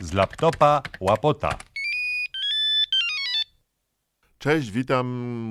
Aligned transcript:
z 0.00 0.12
laptopa 0.12 0.82
łapota. 1.00 1.58
Cześć, 4.38 4.70
witam. 4.70 5.06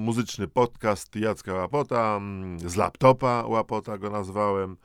Muzyczny 0.06 0.48
podcast 0.48 1.16
Jacka 1.16 1.54
Łapota. 1.54 2.20
Z 2.58 2.76
laptopa 2.76 3.44
Łapota 3.48 3.98
go 3.98 4.10
nazwałem. 4.10 4.78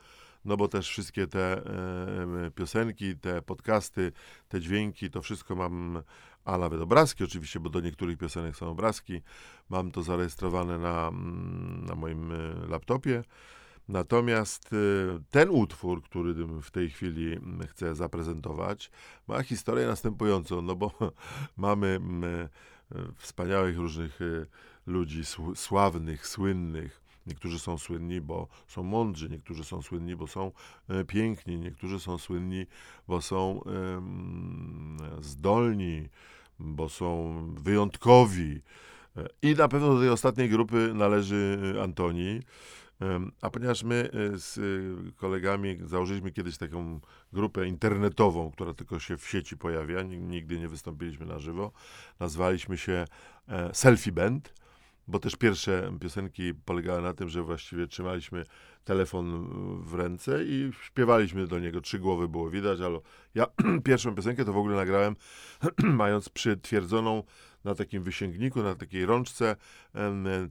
No 0.45 0.57
bo 0.57 0.67
też 0.67 0.89
wszystkie 0.89 1.27
te 1.27 1.57
e, 1.57 2.51
piosenki, 2.55 3.17
te 3.17 3.41
podcasty, 3.41 4.11
te 4.47 4.61
dźwięki, 4.61 5.09
to 5.09 5.21
wszystko 5.21 5.55
mam, 5.55 6.03
a 6.45 6.57
nawet 6.57 6.81
obrazki 6.81 7.23
oczywiście, 7.23 7.59
bo 7.59 7.69
do 7.69 7.79
niektórych 7.79 8.17
piosenek 8.17 8.55
są 8.55 8.69
obrazki. 8.69 9.21
Mam 9.69 9.91
to 9.91 10.03
zarejestrowane 10.03 10.77
na, 10.77 11.11
na 11.87 11.95
moim 11.95 12.31
e, 12.31 12.35
laptopie. 12.67 13.23
Natomiast 13.89 14.73
y, 14.73 15.07
ten 15.31 15.49
utwór, 15.49 16.03
który 16.03 16.33
w 16.61 16.71
tej 16.71 16.89
chwili 16.89 17.33
mm, 17.33 17.67
chcę 17.67 17.95
zaprezentować, 17.95 18.91
ma 19.27 19.43
historię 19.43 19.87
następującą, 19.87 20.61
no 20.61 20.75
bo 20.75 20.91
mamy 21.57 21.87
mm, 21.87 22.49
wspaniałych 23.17 23.77
różnych 23.77 24.21
y, 24.21 24.45
ludzi, 24.87 25.21
sławnych, 25.55 26.27
słynnych. 26.27 27.01
Niektórzy 27.27 27.59
są 27.59 27.77
słynni, 27.77 28.21
bo 28.21 28.47
są 28.67 28.83
mądrzy, 28.83 29.29
niektórzy 29.29 29.63
są 29.63 29.81
słynni, 29.81 30.15
bo 30.15 30.27
są 30.27 30.51
e, 30.89 31.05
piękni, 31.05 31.57
niektórzy 31.57 31.99
są 31.99 32.17
słynni, 32.17 32.65
bo 33.07 33.21
są 33.21 33.61
zdolni, 35.21 36.09
bo 36.59 36.89
są 36.89 37.39
wyjątkowi. 37.57 38.61
E, 39.17 39.27
I 39.41 39.55
na 39.55 39.67
pewno 39.67 39.93
do 39.93 39.99
tej 39.99 40.09
ostatniej 40.09 40.49
grupy 40.49 40.91
należy 40.95 41.73
Antoni. 41.83 42.41
A 43.41 43.49
ponieważ 43.49 43.83
my 43.83 44.09
e, 44.13 44.37
z 44.37 44.57
e, 44.57 44.61
kolegami 45.15 45.77
założyliśmy 45.85 46.31
kiedyś 46.31 46.57
taką 46.57 46.99
grupę 47.33 47.67
internetową, 47.67 48.51
która 48.51 48.73
tylko 48.73 48.99
się 48.99 49.17
w 49.17 49.27
sieci 49.27 49.57
pojawia, 49.57 50.03
nigdy 50.03 50.59
nie 50.59 50.67
wystąpiliśmy 50.67 51.25
na 51.25 51.39
żywo, 51.39 51.71
nazwaliśmy 52.19 52.77
się 52.77 53.05
e, 53.47 53.73
Selfie 53.73 54.11
Band, 54.11 54.53
bo 55.07 55.19
też 55.19 55.35
pierwsze 55.35 55.91
piosenki 55.99 56.53
polegały 56.53 57.01
na 57.01 57.13
tym, 57.13 57.29
że 57.29 57.43
właściwie 57.43 57.87
trzymaliśmy 57.87 58.45
telefon 58.83 59.49
w 59.83 59.93
ręce 59.93 60.43
i 60.43 60.71
śpiewaliśmy 60.81 61.47
do 61.47 61.59
niego. 61.59 61.81
Trzy 61.81 61.99
głowy 61.99 62.27
było 62.27 62.49
widać, 62.49 62.81
ale 62.81 62.99
ja 63.35 63.45
pierwszą 63.85 64.15
piosenkę 64.15 64.45
to 64.45 64.53
w 64.53 64.57
ogóle 64.57 64.75
nagrałem 64.75 65.15
mając 65.83 66.29
przytwierdzoną 66.29 67.23
na 67.63 67.75
takim 67.75 68.03
wysięgniku, 68.03 68.63
na 68.63 68.75
takiej 68.75 69.05
rączce 69.05 69.55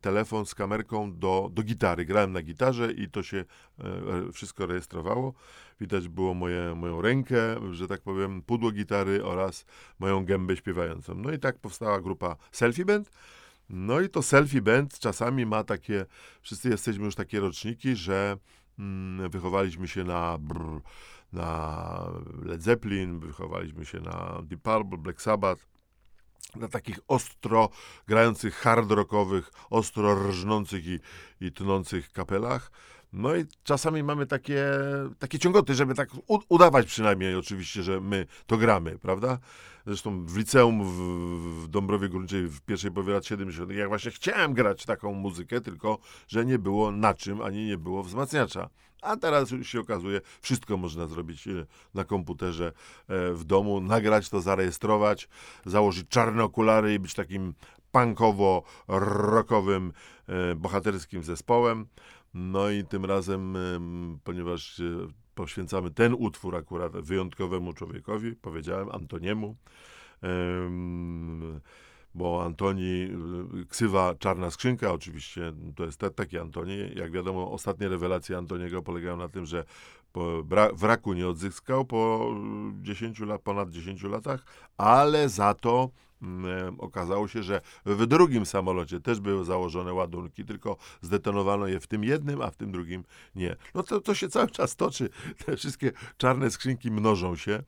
telefon 0.01 0.47
z 0.47 0.55
kamerką 0.55 1.19
do, 1.19 1.51
do 1.53 1.63
gitary. 1.63 2.05
Grałem 2.05 2.33
na 2.33 2.43
gitarze 2.43 2.93
i 2.93 3.11
to 3.11 3.23
się 3.23 3.45
e, 3.79 4.33
wszystko 4.33 4.67
rejestrowało. 4.67 5.35
Widać 5.81 6.09
było 6.09 6.35
moje, 6.35 6.75
moją 6.75 7.03
rękę, 7.03 7.37
że 7.73 7.89
tak 7.89 8.01
powiem, 8.01 8.43
pudło 8.43 8.71
gitary 8.71 9.25
oraz 9.25 9.65
moją 9.99 10.25
gębę 10.25 10.57
śpiewającą. 10.57 11.15
No 11.15 11.33
i 11.33 11.39
tak 11.39 11.59
powstała 11.59 12.01
grupa 12.01 12.37
Selfie 12.53 12.85
Band. 12.85 13.11
No 13.71 14.01
i 14.01 14.09
to 14.09 14.23
Selfie 14.23 14.63
Band 14.63 14.99
czasami 14.99 15.47
ma 15.47 15.65
takie, 15.65 16.07
wszyscy 16.43 16.69
jesteśmy 16.69 17.05
już 17.05 17.15
takie 17.15 17.41
roczniki, 17.41 17.97
że 17.97 18.37
mm, 18.79 19.31
wychowaliśmy 19.31 19.89
się 19.89 20.05
na 20.05 20.39
brr, 20.39 20.81
na 21.33 22.13
Led 22.43 22.63
Zeppelin, 22.63 23.21
wychowaliśmy 23.21 23.85
się 23.85 24.01
na 24.01 24.43
Deep 24.43 24.63
Purple, 24.63 24.99
Black 24.99 25.23
Sabbath, 25.23 25.67
na 26.57 26.69
takich 26.69 26.99
ostro 27.09 27.69
grających 28.07 28.55
hard 28.55 28.91
rockowych, 28.91 29.53
ostro 29.71 30.29
rżnących 30.29 30.87
i, 30.87 31.01
i 31.41 31.53
tnących 31.53 32.13
kapelach. 32.13 32.71
No 33.13 33.37
i 33.37 33.45
czasami 33.65 34.03
mamy 34.03 34.27
takie, 34.27 34.65
takie 35.19 35.39
ciągoty, 35.39 35.75
żeby 35.75 35.95
tak 35.95 36.09
udawać 36.49 36.87
przynajmniej 36.87 37.35
oczywiście, 37.35 37.83
że 37.83 38.01
my 38.01 38.27
to 38.47 38.57
gramy, 38.57 38.99
prawda? 38.99 39.39
Zresztą 39.87 40.27
w 40.27 40.37
liceum 40.37 40.85
w, 40.85 41.65
w 41.65 41.69
Dąbrowie 41.69 42.09
Górniczej 42.09 42.47
w 42.47 42.61
pierwszej 42.61 42.91
połowie 42.91 43.13
lat 43.13 43.27
70. 43.27 43.71
jak 43.71 43.89
właśnie 43.89 44.11
chciałem 44.11 44.55
grać 44.55 44.85
taką 44.85 45.15
muzykę, 45.15 45.61
tylko 45.61 45.99
że 46.29 46.45
nie 46.45 46.59
było 46.59 46.93
na 46.93 47.15
czym, 47.15 47.43
ani 47.43 47.67
nie 47.67 47.79
było 47.79 48.03
wzmacniacza. 48.03 48.69
A 49.03 49.17
teraz 49.17 49.51
już 49.51 49.69
się 49.69 49.81
okazuje, 49.81 50.21
wszystko 50.41 50.77
można 50.77 51.07
zrobić 51.07 51.49
e, 51.49 51.67
na 51.95 52.05
komputerze 52.05 52.73
e, 53.09 53.33
w 53.33 53.45
domu, 53.45 53.81
nagrać 53.81 54.29
to, 54.29 54.41
zarejestrować, 54.41 55.29
założyć 55.67 56.09
czarne 56.09 56.45
okulary 56.45 56.95
i 56.95 56.99
być 56.99 57.15
takim 57.15 57.55
punkowo-rockowym, 57.93 59.93
e, 60.27 60.55
bohaterskim 60.55 61.23
zespołem. 61.23 61.87
No 62.35 62.71
i 62.71 62.85
tym 62.85 63.05
razem, 63.05 63.57
ponieważ 64.25 64.83
poświęcamy 65.35 65.91
ten 65.91 66.15
utwór 66.19 66.57
akurat 66.57 66.93
wyjątkowemu 66.93 67.73
człowiekowi, 67.73 68.37
powiedziałem 68.37 68.89
Antoniemu, 68.91 69.57
bo 72.15 72.45
Antoni, 72.45 73.09
ksywa 73.69 74.15
Czarna 74.15 74.51
Skrzynka 74.51 74.93
oczywiście, 74.93 75.53
to 75.77 75.85
jest 75.85 76.01
taki 76.17 76.39
Antoni. 76.39 76.79
Jak 76.95 77.13
wiadomo, 77.13 77.53
ostatnie 77.53 77.89
rewelacje 77.89 78.37
Antoniego 78.37 78.83
polegają 78.83 79.17
na 79.17 79.29
tym, 79.29 79.47
że 79.47 79.65
wraku 80.73 81.13
nie 81.13 81.29
odzyskał 81.29 81.85
po 81.85 82.35
10 82.83 83.21
lat, 83.21 83.43
ponad 83.43 83.71
10 83.71 84.03
latach, 84.03 84.45
ale 84.77 85.29
za 85.29 85.55
to 85.55 85.91
okazało 86.79 87.29
się, 87.29 87.43
że 87.43 87.61
w 87.87 88.07
drugim 88.07 88.47
samolocie 88.47 89.01
też 89.01 89.21
były 89.21 89.45
założone 89.45 89.93
ładunki, 89.93 90.45
tylko 90.45 90.77
zdetonowano 91.01 91.67
je 91.67 91.81
w 91.81 91.87
tym 91.87 92.05
jednym, 92.05 92.43
a 92.43 92.51
w 92.51 92.57
tym 92.57 92.73
drugim 92.73 93.05
nie. 93.35 93.57
No 93.75 93.83
to, 93.83 94.01
to 94.01 94.15
się 94.15 94.29
cały 94.29 94.51
czas 94.51 94.77
toczy. 94.77 95.09
Te 95.47 95.57
wszystkie 95.57 95.93
czarne 96.17 96.51
skrzynki 96.51 96.91
mnożą 96.91 97.37
się. 97.37 97.63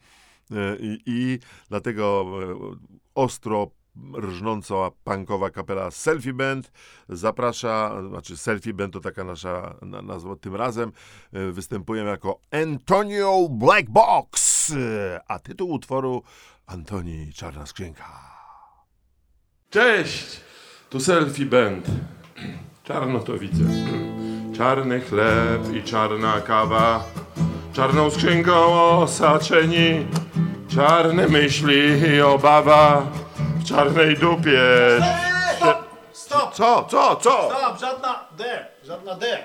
E, 0.51 0.77
I, 0.81 1.03
i 1.07 1.39
dlatego 1.69 2.27
e, 2.43 2.77
ostro 3.15 3.71
rżnąca 4.17 4.75
punkowa 5.05 5.51
kapela 5.51 5.91
Selfie 5.91 6.33
Band 6.33 6.73
zaprasza, 7.09 8.03
znaczy 8.09 8.37
Selfie 8.37 8.75
Band 8.75 8.93
to 8.93 9.01
taka 9.01 9.25
nasza 9.25 9.75
nazwa, 9.83 10.37
tym 10.37 10.55
razem 10.55 10.93
e, 11.33 11.53
występujemy 11.53 12.11
jako 12.11 12.41
Antonio 12.51 13.49
Black 13.51 13.91
Box, 13.91 14.51
a 15.29 15.39
tytuł 15.39 15.71
utworu 15.71 16.23
Antoni 16.67 17.33
Czarna 17.33 17.67
Skrzynka. 17.67 18.30
Cześć, 19.71 20.41
tu 20.91 21.01
Selfie 21.01 21.47
Band. 21.47 21.87
Czarno 22.85 23.19
to 23.19 23.39
widzę. 23.39 23.65
Czarny 24.57 25.01
chleb 25.01 25.75
i 25.75 25.83
czarna 25.83 26.41
kawa, 26.41 27.05
czarną 27.73 28.11
skrzynką 28.11 28.53
osaczeni, 29.03 30.07
czarne 30.75 31.29
myśli 31.29 32.03
i 32.15 32.21
obawa 32.21 33.07
w 33.37 33.65
czarnej 33.69 34.17
dupie. 34.17 34.61
Stop! 35.57 35.85
Stop! 36.13 36.55
Co, 36.55 36.87
co, 36.91 37.17
co? 37.17 37.51
Stop! 37.51 37.81
Żadna 37.81 38.25
D! 38.37 38.67
Żadna 38.85 39.15
D! 39.15 39.39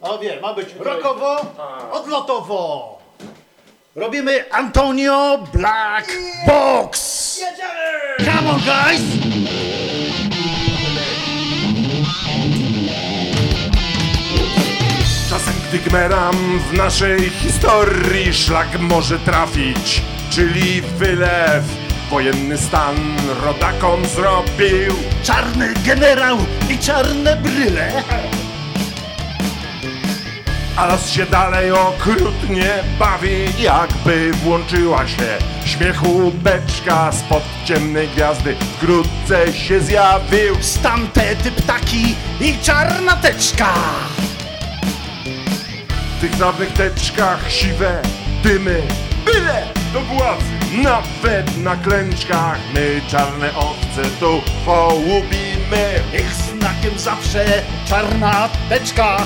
O 0.00 0.18
wie, 0.18 0.40
ma 0.40 0.54
być 0.54 0.74
rokowo, 0.78 1.36
odlotowo! 1.92 2.98
Robimy 3.96 4.52
Antonio 4.52 5.38
Black 5.52 6.12
Box! 6.46 7.18
Come 8.38 8.50
on, 8.50 8.60
guys! 8.60 9.02
Czasem 15.30 15.54
gdy 15.68 15.78
gmeram 15.78 16.60
w 16.70 16.72
naszej 16.72 17.30
historii 17.30 18.34
szlak 18.34 18.80
może 18.80 19.18
trafić, 19.18 20.02
czyli 20.30 20.82
wylew 20.82 21.64
Wojenny 22.10 22.58
stan 22.58 22.96
rodakom 23.44 24.06
zrobił 24.06 24.94
Czarny 25.22 25.74
generał 25.86 26.38
i 26.70 26.78
czarne 26.78 27.36
bryle 27.36 28.02
A 30.78 30.98
się 30.98 31.26
dalej 31.26 31.72
okrutnie 31.72 32.84
bawi 32.98 33.62
Jakby 33.62 34.32
włączyła 34.32 35.06
się 35.06 35.38
śmiechu 35.64 36.32
beczka 36.34 37.12
Spod 37.12 37.42
ciemnej 37.64 38.08
gwiazdy. 38.08 38.56
Wkrótce 38.76 39.52
się 39.52 39.80
zjawił 39.80 40.54
Stantety 40.60 41.50
ptaki 41.50 42.14
i 42.40 42.58
czarna 42.62 43.16
teczka 43.16 43.74
W 46.18 46.20
tych 46.20 46.36
dawnych 46.36 46.72
teczkach 46.72 47.52
siwe 47.52 48.02
dymy 48.42 48.82
Byle 49.24 49.66
do 49.92 50.00
władzy 50.00 50.58
nawet 50.82 51.56
na 51.56 51.76
klęczkach. 51.76 52.58
My 52.74 53.00
czarne 53.08 53.50
owce 53.56 54.10
tu 54.20 54.40
połubimy. 54.64 56.02
Ich 56.14 56.34
znakiem 56.34 56.98
zawsze 56.98 57.44
czarna 57.88 58.48
teczka 58.68 59.16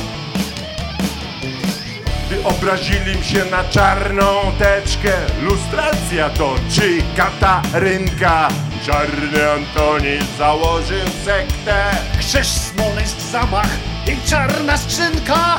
Obrazili 2.44 3.24
się 3.24 3.44
na 3.44 3.64
czarną 3.64 4.52
teczkę 4.58 5.12
Lustracja 5.42 6.30
to 6.30 6.54
czy 6.70 7.02
Katarynka 7.16 8.48
Czarny 8.86 9.50
Antoni 9.50 10.18
założył 10.38 11.06
sektę 11.24 11.84
Krzyż, 12.18 12.48
Smoleńsk, 12.48 13.20
zamach 13.20 13.70
i 14.06 14.28
czarna 14.28 14.76
skrzynka 14.76 15.58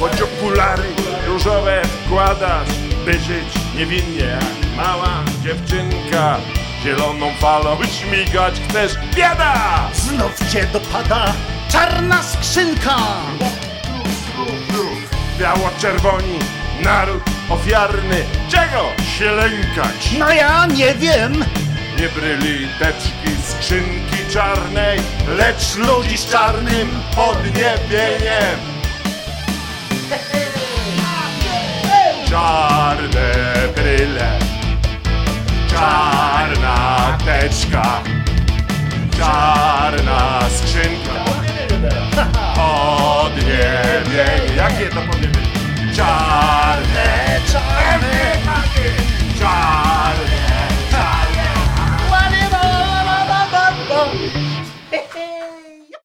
Choć 0.00 0.12
okulary 0.22 0.88
różowe 1.26 1.82
wkładasz 1.84 2.68
by 3.04 3.12
żyć 3.12 3.48
niewinnie 3.76 4.24
jak 4.24 4.76
mała 4.76 5.24
dziewczynka. 5.42 6.36
Zieloną 6.82 7.26
falą 7.40 7.76
śmigać 7.84 8.54
chcesz, 8.68 8.92
bieda! 9.14 9.90
Znów 9.94 10.50
cię 10.52 10.66
dopada 10.72 11.32
czarna 11.68 12.22
skrzynka. 12.22 12.96
Biało-czerwoni, 15.38 16.38
naród 16.84 17.22
ofiarny, 17.50 18.24
czego 18.48 18.88
się 19.18 19.30
lękać? 19.30 20.12
No 20.18 20.30
ja 20.32 20.66
nie 20.66 20.94
wiem, 20.94 21.44
Nie 22.00 22.08
bryli 22.08 22.68
teczki 22.78 23.42
skrzynki 23.48 24.32
czarnej, 24.32 25.00
lecz 25.28 25.76
ludzi 25.76 26.18
z 26.18 26.30
czarnym 26.30 26.90
podniebieniem. 27.16 28.58
Czarne 32.30 33.32
bryle, 33.76 34.38